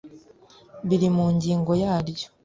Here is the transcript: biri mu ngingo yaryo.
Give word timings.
biri 0.87 1.07
mu 1.15 1.25
ngingo 1.35 1.71
yaryo. 1.83 2.27